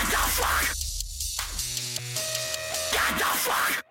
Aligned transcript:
What 0.00 0.08
the 0.08 0.16
fuck? 0.16 0.64
What 2.94 3.18
the 3.18 3.24
fuck? 3.24 3.89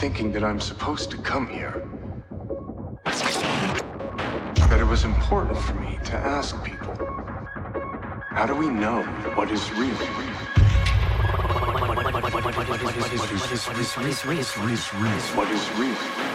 thinking 0.00 0.32
that 0.32 0.42
I'm 0.42 0.60
supposed 0.60 1.10
to 1.10 1.18
come 1.18 1.46
here. 1.46 1.86
That 4.70 4.78
it 4.80 4.86
was 4.86 5.04
important 5.04 5.58
for 5.58 5.74
me 5.74 5.98
to 6.06 6.16
ask 6.16 6.56
people, 6.64 6.94
how 8.30 8.46
do 8.46 8.54
we 8.54 8.70
know 8.70 9.02
what 9.34 9.50
is 9.50 9.70
real? 9.72 9.94
What 13.66 13.76
is 13.76 14.24
real? 14.24 15.26
What 15.36 15.50
is 15.50 15.70
real? 15.76 16.29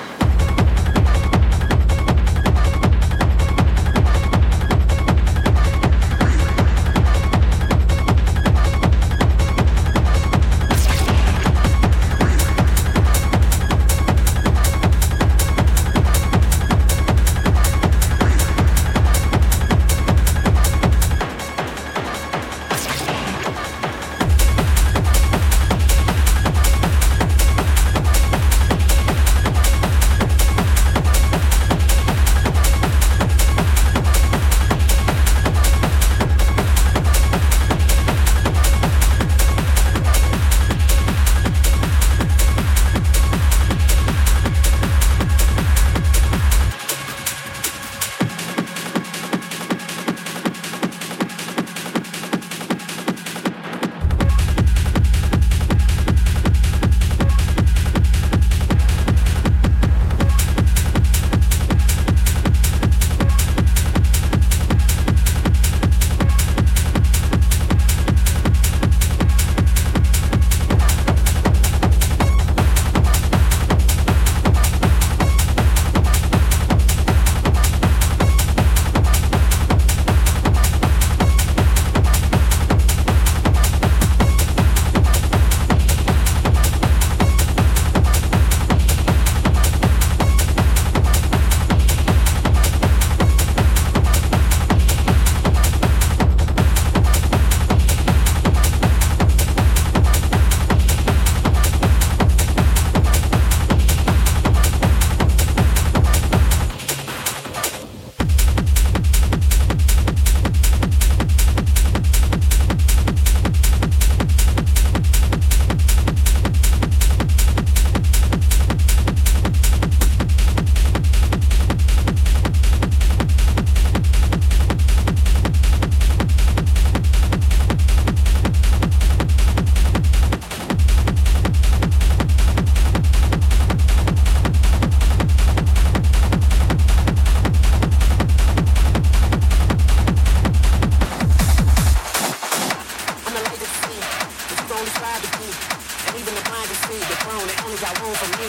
things 147.76 147.84
I 147.84 148.04
want 148.04 148.18
from 148.18 148.32
me. 148.40 148.48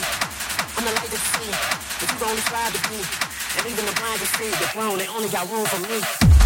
I'm 0.77 0.85
the 0.85 0.93
light 1.01 1.11
to 1.11 1.19
see, 1.19 1.51
but 1.99 2.13
you 2.13 2.19
the 2.19 2.27
only 2.27 2.43
strive 2.43 2.73
to 2.73 2.89
be. 2.89 3.03
And 3.59 3.67
even 3.67 3.85
the 3.87 3.93
blind 3.99 4.19
can 4.19 4.27
see 4.39 4.51
the 4.51 4.69
throne 4.71 4.99
they 4.99 5.09
only 5.09 5.29
got 5.29 5.51
room 5.51 5.67
for 5.67 5.81
me. 5.89 6.46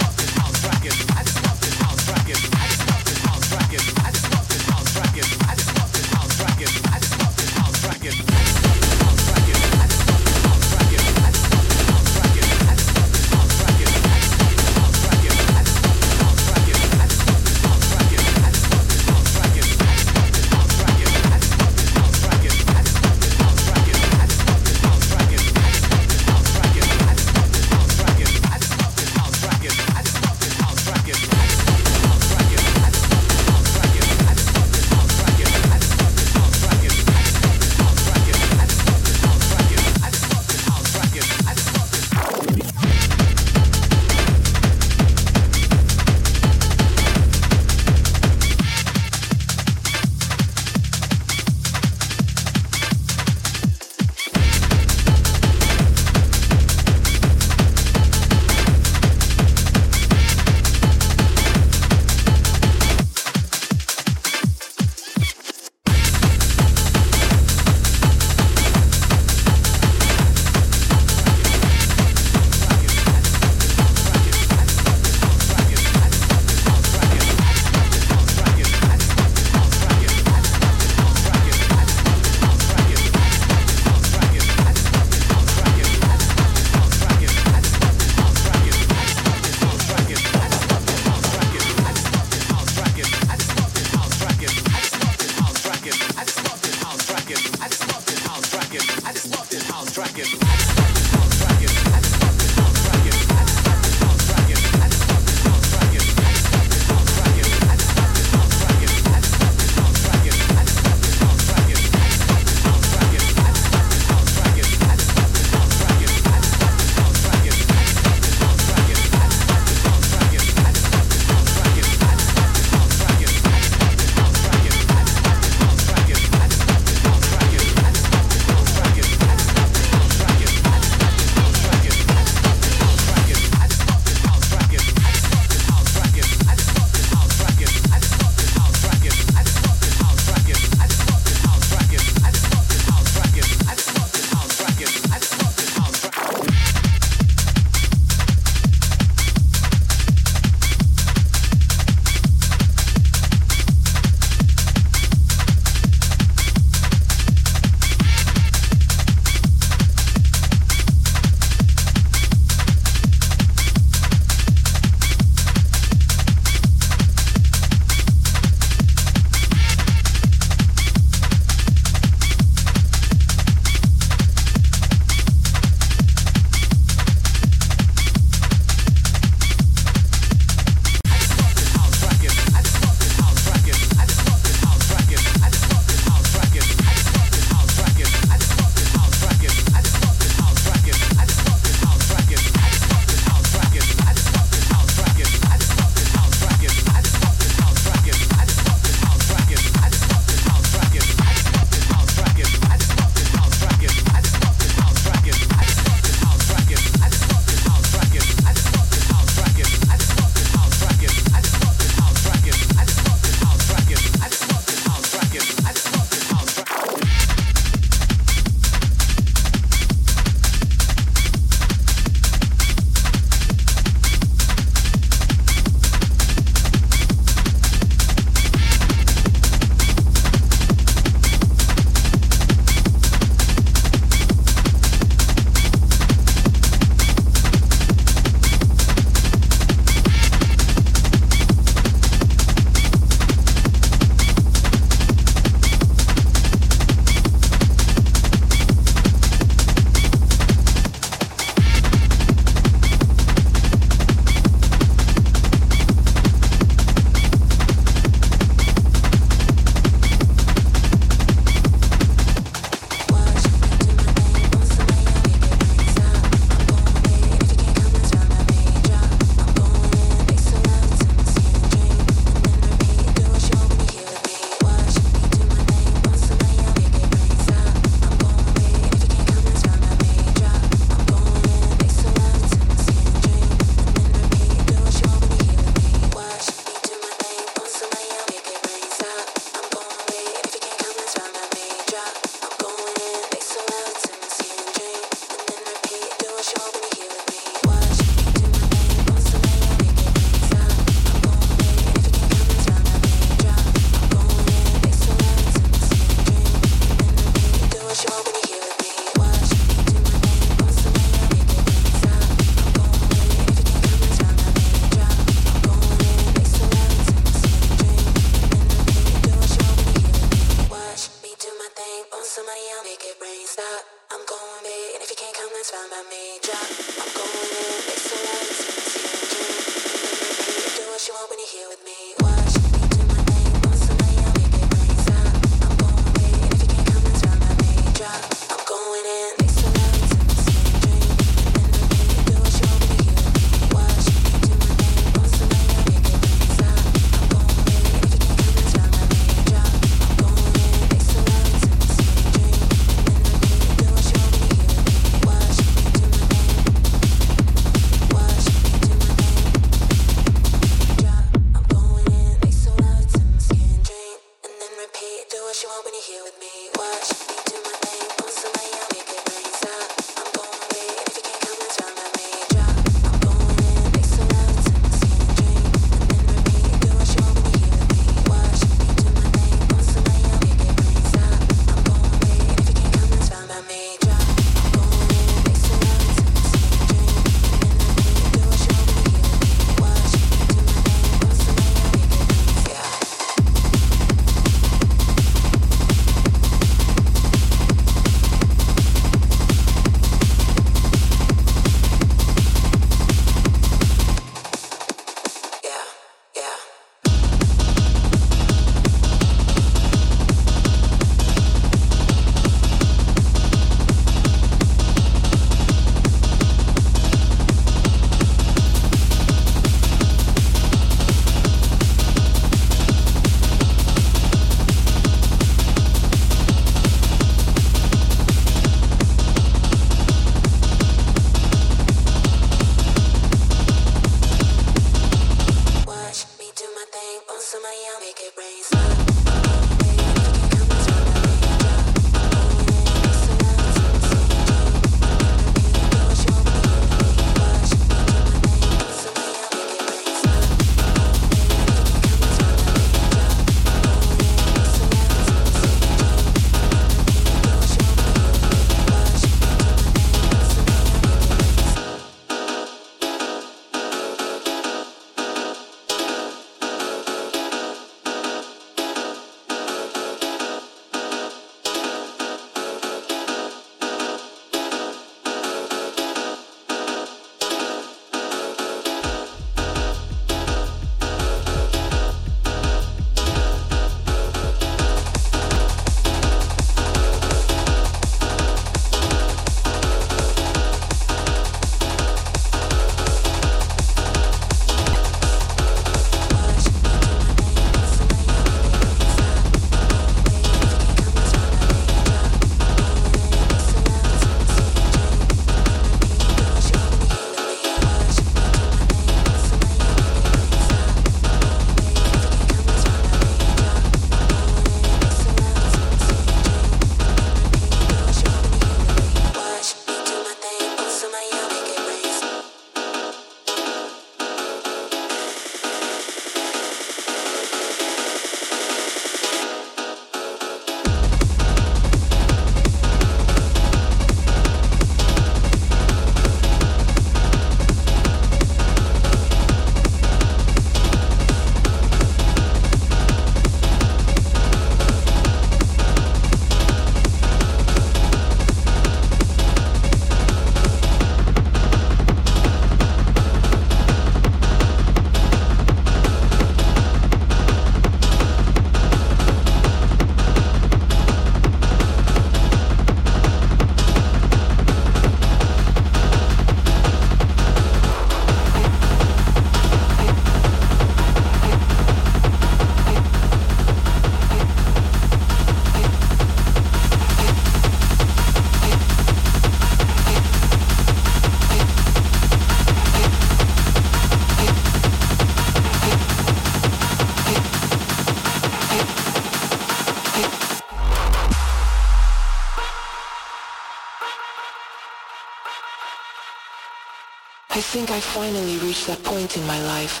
Think 597.76 597.90
I 597.90 598.00
finally 598.00 598.56
reached 598.60 598.86
that 598.86 599.04
point 599.04 599.36
in 599.36 599.46
my 599.46 599.60
life 599.66 600.00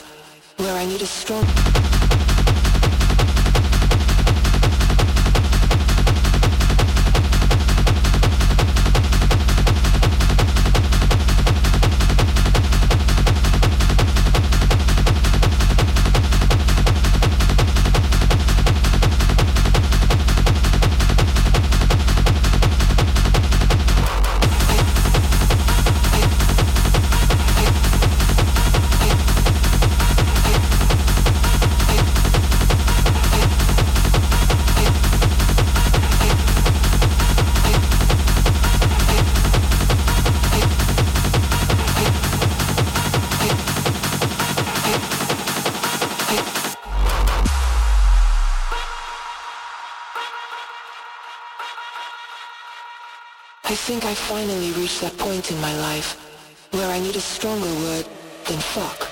where 0.56 0.74
I 0.78 0.86
need 0.86 1.02
a 1.02 1.06
strong... 1.06 1.65
finally 54.16 54.72
reached 54.72 55.02
that 55.02 55.16
point 55.18 55.50
in 55.52 55.60
my 55.60 55.76
life 55.78 56.16
where 56.72 56.90
I 56.90 56.98
need 56.98 57.16
a 57.16 57.20
stronger 57.20 57.72
word 57.84 58.06
than 58.46 58.58
fuck. 58.58 58.96
Fuck, 58.96 59.05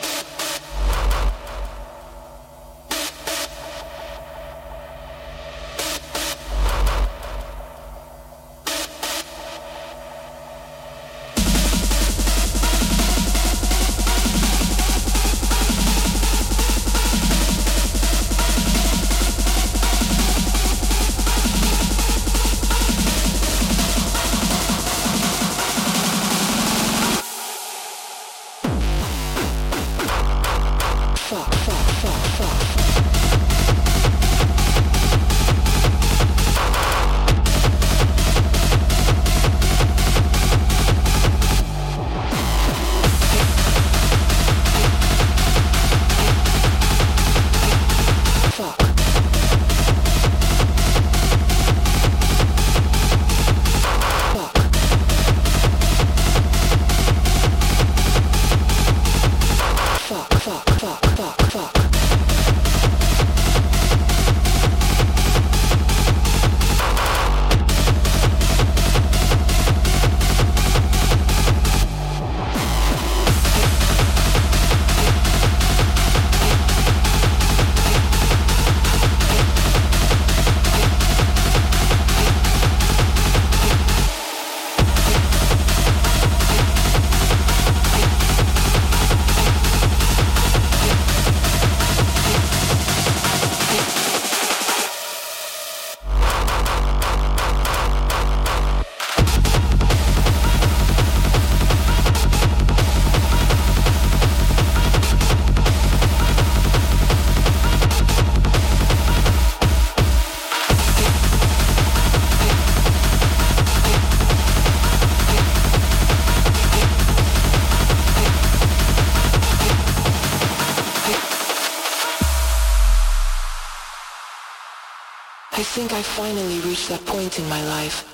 reached 126.64 126.88
that 126.88 127.04
point 127.04 127.38
in 127.38 127.46
my 127.48 127.62
life 127.66 128.08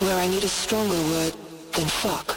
where 0.00 0.16
I 0.18 0.26
need 0.26 0.44
a 0.44 0.48
stronger 0.48 1.00
word 1.12 1.32
than 1.72 1.86
fuck. 1.86 2.33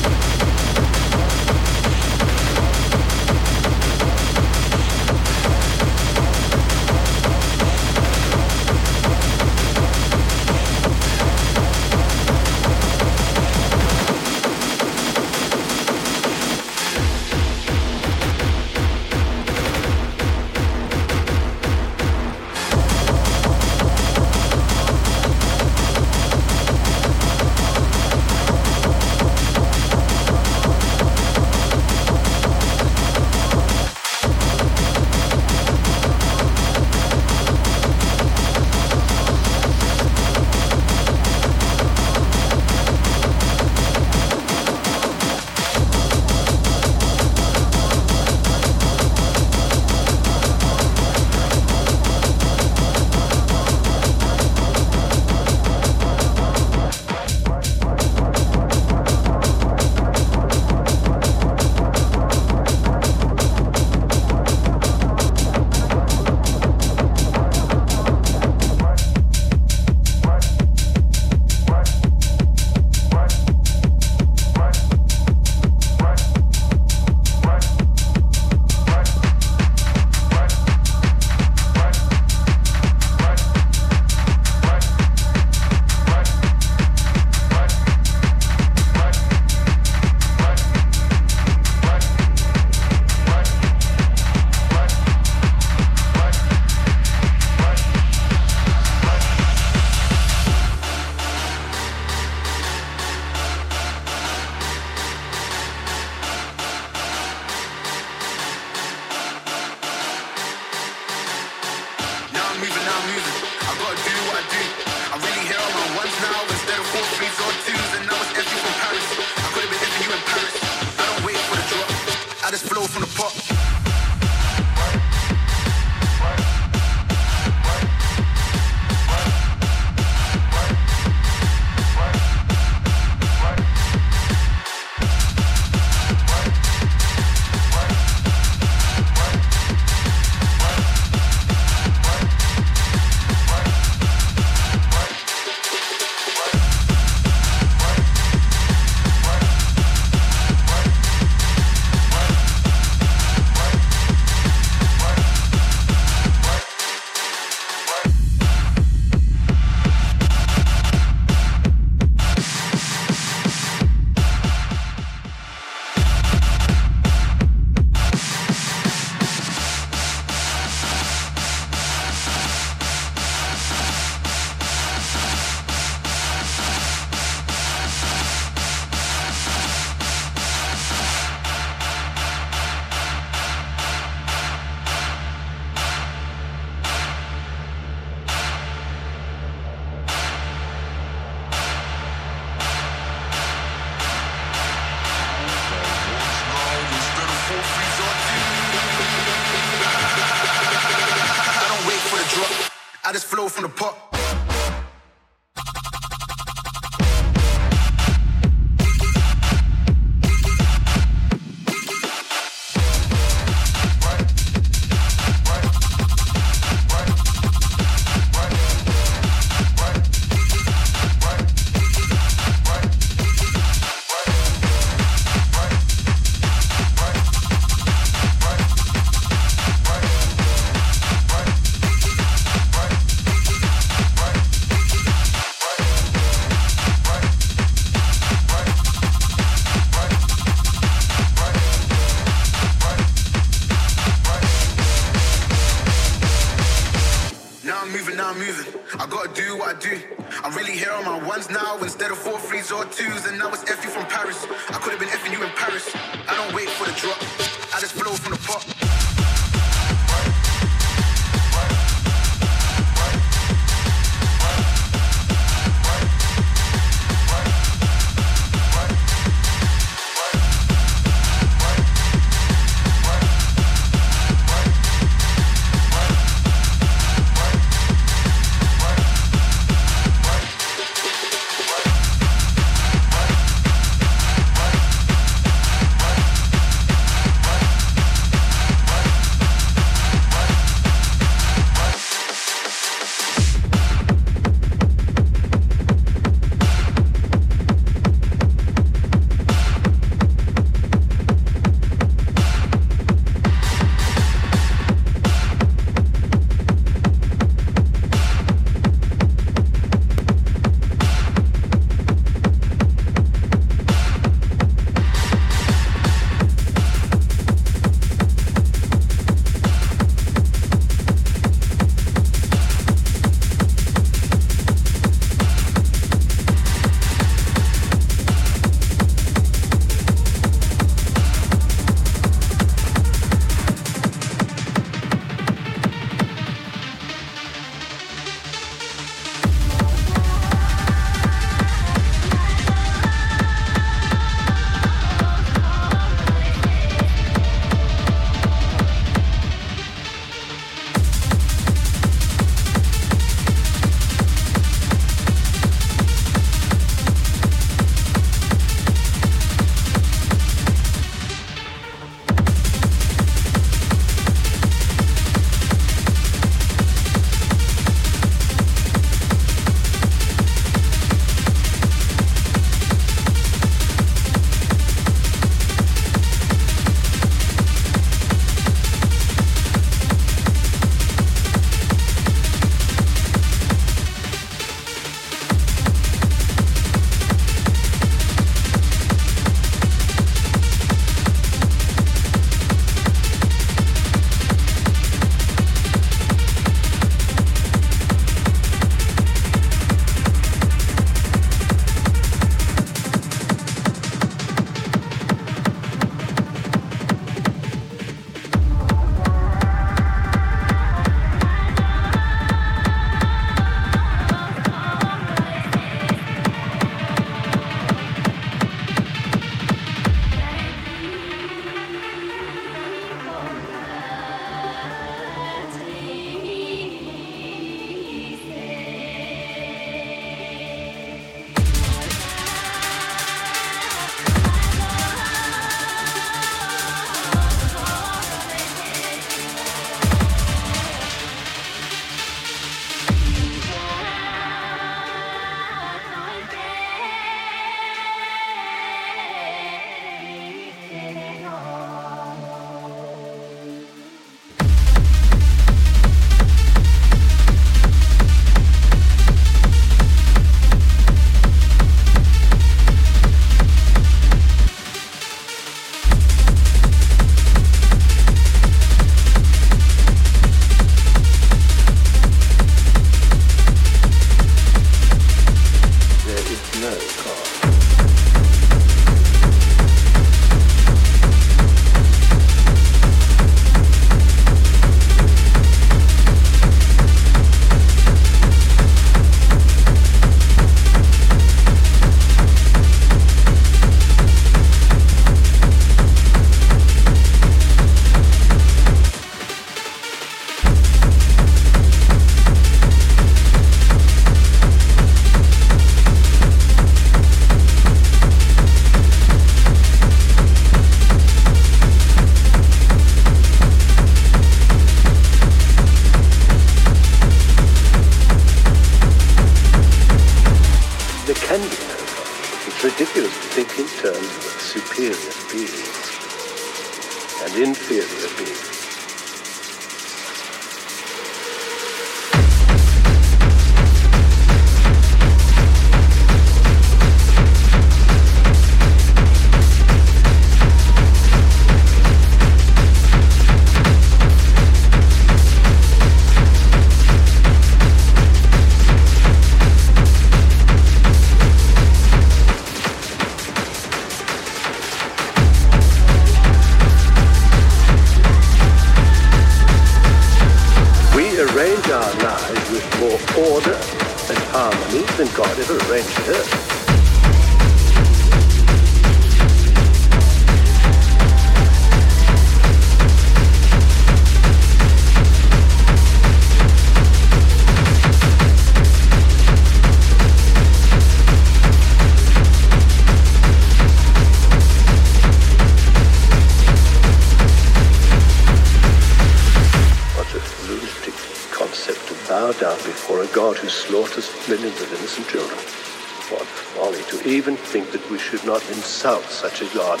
Such 599.42 599.60
a 599.60 599.74
God. 599.74 600.00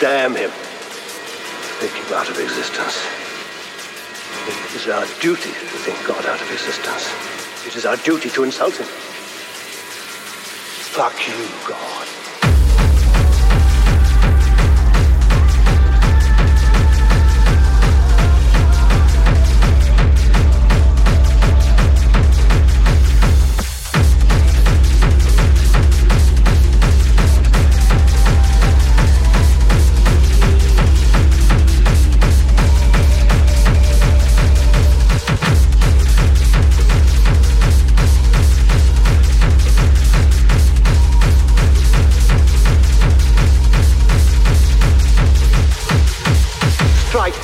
Damn 0.00 0.34
him. 0.34 0.50
Think 1.78 1.92
him 1.94 2.12
out 2.12 2.28
of 2.28 2.36
existence. 2.40 2.98
It 4.50 4.74
is 4.74 4.88
our 4.88 5.06
duty 5.22 5.54
to 5.54 5.76
think 5.86 5.96
God 6.04 6.26
out 6.26 6.42
of 6.42 6.50
existence. 6.50 7.06
It 7.68 7.76
is 7.76 7.86
our 7.86 7.96
duty 7.98 8.30
to 8.30 8.42
insult 8.42 8.74
him. 8.78 8.89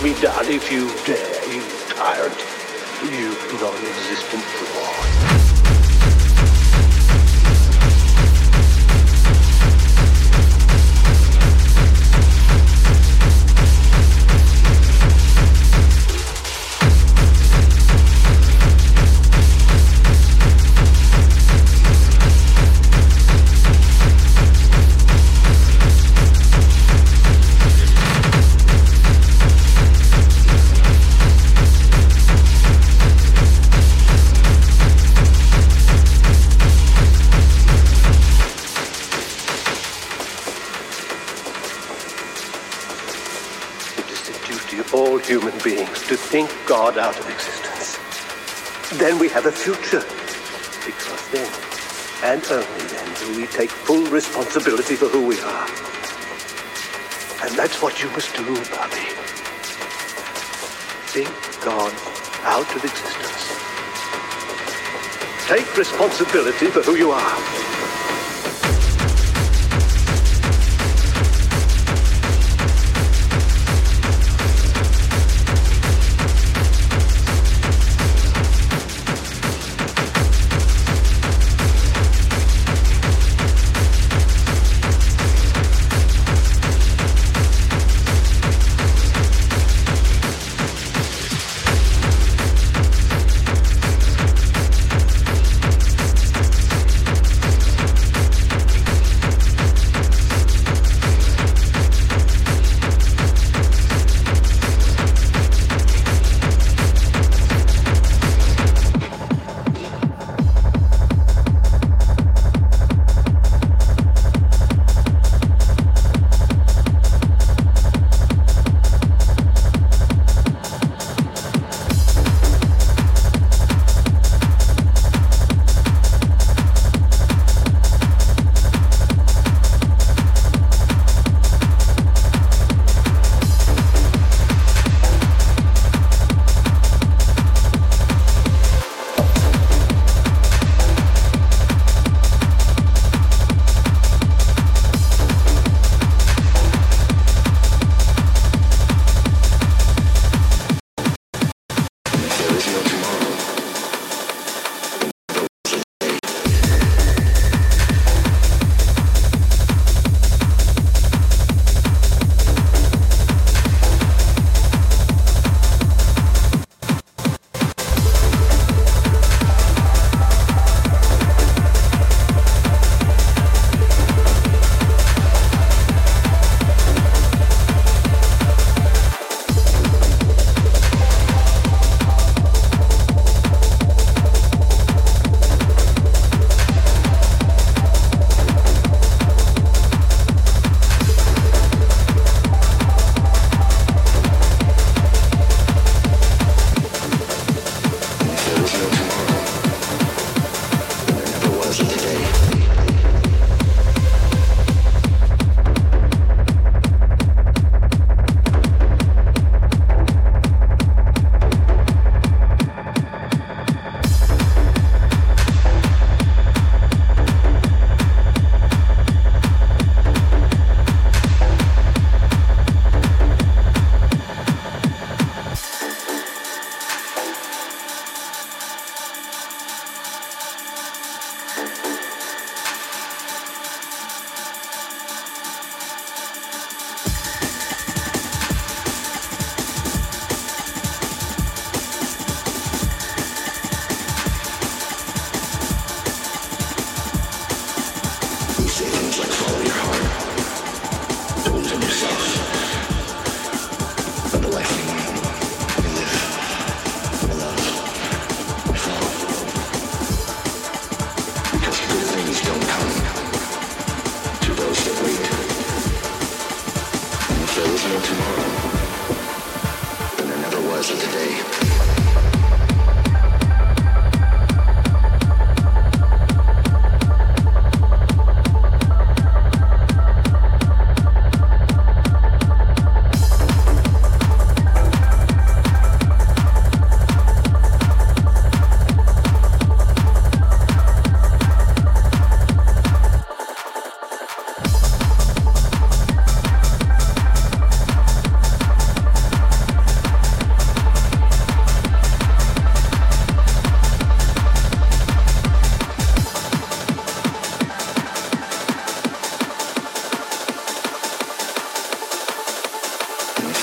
If 0.09 0.71
you 0.71 0.87
dare, 1.05 1.53
you 1.53 1.63
tyrant. 1.89 2.39
You 3.03 3.35
non-existent 3.61 4.45
God 46.87 46.99
out 46.99 47.19
of 47.19 47.29
existence. 47.29 47.99
Then 48.97 49.19
we 49.19 49.29
have 49.31 49.47
a 49.47 49.51
future. 49.51 50.05
Because 50.87 51.31
then, 51.33 51.51
and 52.23 52.41
only 52.49 52.87
then, 52.87 53.15
do 53.19 53.37
we 53.37 53.49
take 53.49 53.71
full 53.71 54.07
responsibility 54.07 54.95
for 54.95 55.07
who 55.07 55.27
we 55.27 55.41
are. 55.41 55.67
And 57.43 57.53
that's 57.59 57.83
what 57.83 58.01
you 58.01 58.09
must 58.11 58.33
do, 58.37 58.45
Bobby. 58.71 59.03
Think 61.11 61.29
God 61.65 61.93
out 62.45 62.73
of 62.77 62.85
existence. 62.85 63.51
Take 65.49 65.77
responsibility 65.77 66.67
for 66.67 66.83
who 66.83 66.95
you 66.95 67.11
are. 67.11 67.76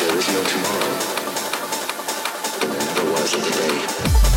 There 0.06 0.18
is 0.18 0.28
no 0.28 0.44
tomorrow. 0.44 1.00
There 2.60 2.70
never 2.70 3.12
was 3.14 3.34
a 3.34 3.42
today. 3.42 4.33